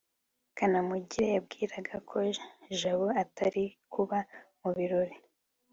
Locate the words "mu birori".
4.59-5.15